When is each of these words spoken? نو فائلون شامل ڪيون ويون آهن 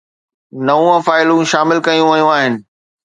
نو 0.67 0.79
فائلون 1.05 1.43
شامل 1.51 1.77
ڪيون 1.87 2.09
ويون 2.11 2.31
آهن 2.37 2.53